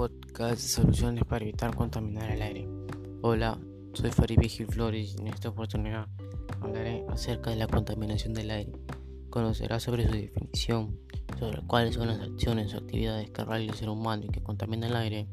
podcast 0.00 0.62
Soluciones 0.62 1.24
para 1.24 1.44
evitar 1.44 1.76
contaminar 1.76 2.30
el 2.30 2.40
aire. 2.40 2.66
Hola, 3.20 3.58
soy 3.92 4.10
Farid 4.10 4.38
Vigil 4.38 4.66
Flores 4.66 5.14
y 5.14 5.20
en 5.20 5.28
esta 5.28 5.50
oportunidad 5.50 6.08
hablaré 6.62 7.04
acerca 7.10 7.50
de 7.50 7.56
la 7.56 7.66
contaminación 7.66 8.32
del 8.32 8.50
aire. 8.50 8.72
Conocerás 9.28 9.82
sobre 9.82 10.06
su 10.06 10.12
definición, 10.12 10.98
sobre 11.38 11.60
cuáles 11.66 11.96
son 11.96 12.08
las 12.08 12.18
acciones 12.18 12.72
o 12.72 12.78
actividades 12.78 13.30
que 13.30 13.44
realiza 13.44 13.72
el 13.72 13.78
ser 13.78 13.88
humano 13.90 14.24
y 14.24 14.28
que 14.28 14.42
contaminan 14.42 14.88
el 14.88 14.96
aire. 14.96 15.28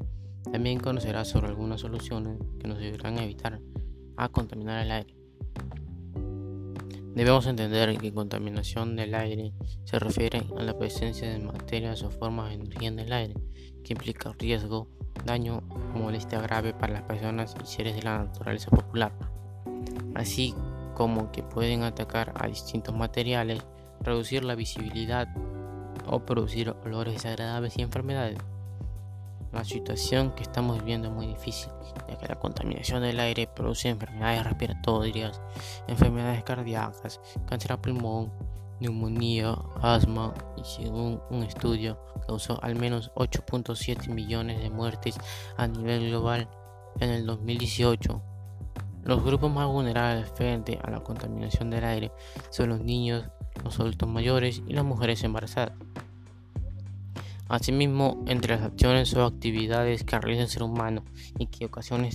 También 0.52 0.82
conocerás 0.82 1.30
sobre 1.30 1.48
algunas 1.48 1.80
soluciones 1.80 2.38
que 2.60 2.68
nos 2.68 2.80
ayudarán 2.80 3.20
a 3.20 3.24
evitar 3.24 3.62
a 4.18 4.28
contaminar 4.28 4.86
el 4.86 4.92
aire. 4.92 5.16
Debemos 7.18 7.48
entender 7.48 7.98
que 7.98 8.14
contaminación 8.14 8.96
del 8.96 9.16
aire 9.16 9.52
se 9.86 9.98
refiere 9.98 10.46
a 10.56 10.62
la 10.62 10.78
presencia 10.78 11.28
de 11.28 11.40
materias 11.40 12.04
o 12.04 12.12
formas 12.12 12.50
de 12.50 12.56
energía 12.58 12.90
en 12.90 13.00
el 13.00 13.12
aire 13.12 13.34
que 13.84 13.94
implica 13.94 14.36
riesgo, 14.38 14.88
daño 15.26 15.64
o 15.68 15.98
molestia 15.98 16.40
grave 16.42 16.76
para 16.76 16.94
las 16.94 17.02
personas 17.02 17.56
y 17.60 17.66
seres 17.66 17.96
de 17.96 18.04
la 18.04 18.20
naturaleza 18.20 18.70
popular, 18.70 19.14
así 20.14 20.54
como 20.94 21.32
que 21.32 21.42
pueden 21.42 21.82
atacar 21.82 22.34
a 22.36 22.46
distintos 22.46 22.94
materiales, 22.94 23.66
reducir 24.00 24.44
la 24.44 24.54
visibilidad 24.54 25.28
o 26.06 26.24
producir 26.24 26.76
olores 26.86 27.16
desagradables 27.16 27.80
y 27.80 27.82
enfermedades. 27.82 28.38
La 29.52 29.64
situación 29.64 30.32
que 30.36 30.44
estamos 30.44 30.78
viviendo 30.80 31.08
es 31.08 31.14
muy 31.14 31.28
difícil, 31.28 31.72
ya 32.08 32.18
que 32.18 32.28
la 32.28 32.40
contaminación 32.40 33.02
del 33.02 33.20
aire 33.20 33.48
produce 33.48 33.90
enfermedades 33.90 34.44
respiratorias, 34.44 35.42
enfermedades 35.88 36.44
cardíacas, 36.44 37.20
cáncer 37.48 37.72
a 37.72 37.82
pulmón, 37.82 38.32
neumonía, 38.80 39.58
asma 39.82 40.34
y 40.58 40.64
según 40.64 41.22
un 41.30 41.44
estudio 41.44 42.00
causó 42.28 42.62
al 42.62 42.76
menos 42.76 43.12
8.7 43.16 44.10
millones 44.10 44.62
de 44.62 44.70
muertes 44.70 45.18
a 45.56 45.68
nivel 45.68 46.10
global 46.10 46.50
en 47.00 47.10
el 47.10 47.26
2018. 47.26 48.22
Los 49.04 49.24
grupos 49.24 49.50
más 49.50 49.68
vulnerables 49.68 50.30
frente 50.32 50.78
a 50.84 50.92
la 50.92 51.00
contaminación 51.00 51.70
del 51.70 51.86
aire 51.86 52.12
son 52.50 52.70
los 52.70 52.82
niños, 52.82 53.24
los 53.64 53.80
adultos 53.80 54.10
mayores 54.10 54.62
y 54.68 54.74
las 54.74 54.84
mujeres 54.84 55.24
embarazadas. 55.24 55.72
Asimismo, 57.50 58.24
entre 58.28 58.56
las 58.56 58.66
acciones 58.66 59.14
o 59.14 59.26
actividades 59.26 60.04
que 60.04 60.20
realiza 60.20 60.44
el 60.44 60.50
ser 60.50 60.64
humano 60.64 61.04
y 61.40 61.48
que 61.48 61.66
ocasionan 61.66 62.10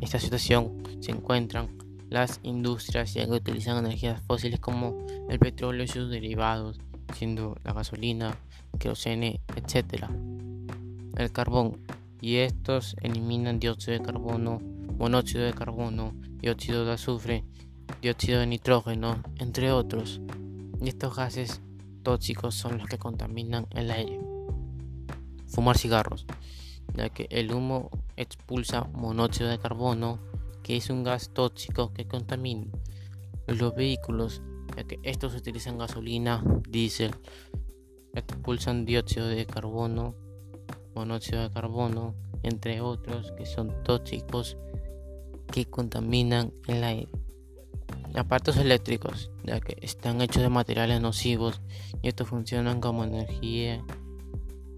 esta 0.00 0.18
situación 0.18 0.82
se 1.00 1.10
encuentran 1.10 1.68
las 2.08 2.40
industrias 2.42 3.12
que 3.12 3.24
utilizan 3.24 3.78
energías 3.78 4.22
fósiles 4.22 4.58
como 4.58 5.06
el 5.28 5.38
petróleo 5.38 5.84
y 5.84 5.88
sus 5.88 6.10
derivados, 6.10 6.78
siendo 7.14 7.56
la 7.64 7.72
gasolina, 7.72 8.36
querosene, 8.78 9.40
etc. 9.56 10.04
El 11.16 11.32
carbón, 11.32 11.78
y 12.20 12.36
estos 12.36 12.96
eliminan 13.00 13.60
dióxido 13.60 13.98
de 13.98 14.04
carbono, 14.04 14.60
monóxido 14.98 15.44
de 15.44 15.52
carbono, 15.52 16.12
dióxido 16.40 16.84
de 16.84 16.92
azufre, 16.92 17.44
dióxido 18.02 18.40
de 18.40 18.46
nitrógeno, 18.46 19.22
entre 19.38 19.70
otros. 19.70 20.20
Y 20.82 20.88
estos 20.88 21.14
gases 21.14 21.60
tóxicos 22.02 22.54
son 22.54 22.78
los 22.78 22.88
que 22.88 22.98
contaminan 22.98 23.66
el 23.70 23.90
aire. 23.90 24.20
Fumar 25.46 25.78
cigarros, 25.78 26.26
ya 26.94 27.08
que 27.08 27.26
el 27.30 27.52
humo 27.52 27.90
expulsa 28.16 28.84
monóxido 28.92 29.48
de 29.48 29.58
carbono, 29.58 30.18
que 30.62 30.76
es 30.76 30.90
un 30.90 31.02
gas 31.04 31.30
tóxico 31.32 31.92
que 31.92 32.06
contamina. 32.06 32.66
Los 33.46 33.74
vehículos, 33.74 34.42
ya 34.76 34.84
que 34.84 35.00
estos 35.02 35.34
utilizan 35.34 35.78
gasolina, 35.78 36.44
diésel, 36.68 37.14
expulsan 38.14 38.84
dióxido 38.84 39.26
de 39.26 39.46
carbono, 39.46 40.14
monóxido 40.94 41.42
de 41.42 41.50
carbono, 41.50 42.14
entre 42.42 42.80
otros 42.80 43.32
que 43.32 43.46
son 43.46 43.82
tóxicos 43.84 44.56
que 45.52 45.66
contaminan 45.66 46.52
el 46.68 46.84
aire. 46.84 47.08
Aparatos 48.14 48.56
eléctricos, 48.56 49.30
ya 49.50 49.58
que 49.60 49.76
están 49.80 50.20
hechos 50.20 50.44
de 50.44 50.48
materiales 50.48 51.00
nocivos 51.00 51.60
y 52.02 52.08
estos 52.08 52.28
funcionan 52.28 52.80
como 52.80 53.02
energía 53.02 53.84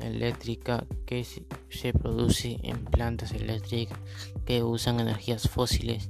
eléctrica 0.00 0.86
que 1.04 1.24
se 1.24 1.92
produce 1.92 2.58
en 2.62 2.82
plantas 2.86 3.32
eléctricas 3.32 3.98
que 4.46 4.62
usan 4.62 4.98
energías 4.98 5.46
fósiles, 5.46 6.08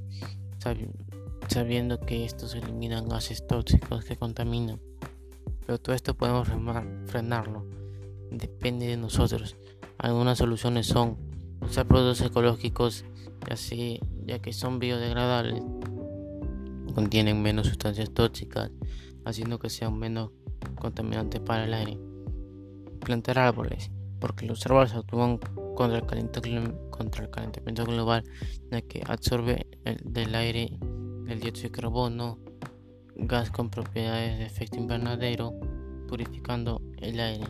sabiendo 1.49 1.99
que 1.99 2.23
estos 2.23 2.55
eliminan 2.55 3.09
gases 3.09 3.45
tóxicos 3.45 4.05
que 4.05 4.15
contaminan. 4.15 4.79
Pero 5.65 5.77
todo 5.77 5.93
esto 5.93 6.13
podemos 6.13 6.47
frenarlo, 7.07 7.65
depende 8.31 8.87
de 8.87 8.95
nosotros. 8.95 9.57
Algunas 9.97 10.37
soluciones 10.37 10.87
son 10.87 11.17
usar 11.59 11.85
productos 11.85 12.25
ecológicos, 12.25 13.03
ya, 13.45 13.57
ya 14.25 14.39
que 14.39 14.53
son 14.53 14.79
biodegradables, 14.79 15.61
contienen 16.93 17.41
menos 17.41 17.67
sustancias 17.67 18.11
tóxicas, 18.11 18.71
haciendo 19.25 19.59
que 19.59 19.69
sean 19.69 19.97
menos 19.97 20.31
contaminantes 20.79 21.41
para 21.41 21.65
el 21.65 21.73
aire 21.73 21.97
plantar 23.03 23.37
árboles, 23.37 23.91
porque 24.19 24.45
los 24.45 24.65
árboles 24.65 24.93
actúan 24.93 25.37
contra 25.75 25.97
el, 25.97 26.05
calentamiento 26.05 27.85
global, 27.85 28.23
ya 28.71 28.81
que 28.81 29.03
absorbe 29.05 29.67
del 30.03 30.35
aire 30.35 30.77
el 31.27 31.39
dióxido 31.39 31.69
de 31.69 31.71
carbono, 31.71 32.39
gas 33.15 33.51
con 33.51 33.69
propiedades 33.69 34.39
de 34.39 34.45
efecto 34.45 34.77
invernadero, 34.77 35.53
purificando 36.07 36.81
el 36.97 37.19
aire. 37.19 37.47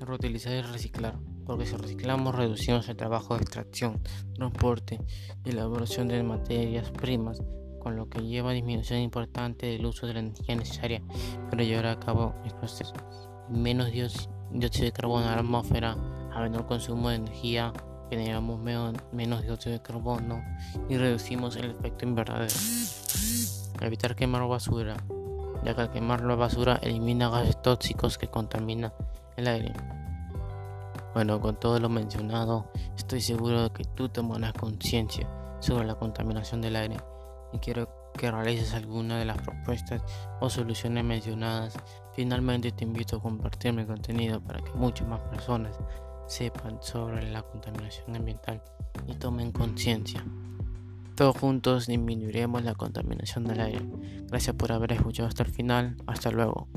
Reutilizar 0.00 0.52
y 0.52 0.62
reciclar, 0.62 1.18
porque 1.46 1.66
si 1.66 1.76
reciclamos 1.76 2.34
reducimos 2.34 2.88
el 2.88 2.96
trabajo 2.96 3.34
de 3.34 3.42
extracción, 3.42 4.00
transporte 4.34 5.00
y 5.44 5.50
elaboración 5.50 6.08
de 6.08 6.22
materias 6.22 6.90
primas, 6.90 7.42
con 7.86 7.94
lo 7.94 8.08
que 8.08 8.20
lleva 8.20 8.50
a 8.50 8.52
disminución 8.52 8.98
importante 8.98 9.66
del 9.66 9.86
uso 9.86 10.08
de 10.08 10.14
la 10.14 10.18
energía 10.18 10.56
necesaria 10.56 11.00
para 11.48 11.62
llevar 11.62 11.86
a 11.86 12.00
cabo 12.00 12.34
el 12.44 12.50
proceso 12.50 12.92
menos 13.48 13.92
dióxido 13.92 14.86
de 14.86 14.90
carbono 14.90 15.28
a 15.28 15.36
la 15.36 15.38
atmósfera, 15.38 15.96
a 16.34 16.40
menor 16.40 16.66
consumo 16.66 17.10
de 17.10 17.14
energía, 17.14 17.72
generamos 18.10 18.58
menos 18.58 19.42
dióxido 19.44 19.74
de 19.74 19.82
carbono 19.82 20.42
y 20.88 20.96
reducimos 20.96 21.54
el 21.54 21.70
efecto 21.70 22.04
invernadero. 22.04 22.56
Evitar 23.80 24.16
quemar 24.16 24.48
basura, 24.48 24.96
ya 25.64 25.76
que 25.76 25.82
al 25.82 25.92
quemar 25.92 26.22
la 26.22 26.34
basura 26.34 26.80
elimina 26.82 27.28
gases 27.28 27.62
tóxicos 27.62 28.18
que 28.18 28.26
contaminan 28.26 28.92
el 29.36 29.46
aire. 29.46 29.72
Bueno, 31.14 31.40
con 31.40 31.54
todo 31.60 31.78
lo 31.78 31.88
mencionado, 31.88 32.68
estoy 32.96 33.20
seguro 33.20 33.62
de 33.62 33.70
que 33.70 33.84
tú 33.84 34.08
tomarás 34.08 34.54
conciencia 34.54 35.28
sobre 35.60 35.86
la 35.86 35.94
contaminación 35.94 36.60
del 36.60 36.74
aire 36.74 36.96
y 37.52 37.58
quiero 37.58 37.88
que 38.16 38.30
realices 38.30 38.74
alguna 38.74 39.18
de 39.18 39.24
las 39.24 39.38
propuestas 39.38 40.02
o 40.40 40.48
soluciones 40.48 41.04
mencionadas. 41.04 41.76
Finalmente 42.14 42.72
te 42.72 42.84
invito 42.84 43.16
a 43.16 43.22
compartir 43.22 43.72
mi 43.72 43.84
contenido 43.84 44.40
para 44.40 44.60
que 44.62 44.72
muchas 44.72 45.06
más 45.06 45.20
personas 45.20 45.78
sepan 46.26 46.78
sobre 46.80 47.30
la 47.30 47.42
contaminación 47.42 48.16
ambiental 48.16 48.62
y 49.06 49.14
tomen 49.14 49.52
conciencia. 49.52 50.24
Todos 51.14 51.38
juntos 51.38 51.86
disminuiremos 51.86 52.62
la 52.62 52.74
contaminación 52.74 53.44
del 53.44 53.60
aire. 53.60 53.80
Gracias 54.28 54.54
por 54.54 54.72
haber 54.72 54.92
escuchado 54.92 55.28
hasta 55.28 55.44
el 55.44 55.50
final. 55.50 55.96
Hasta 56.06 56.30
luego. 56.30 56.68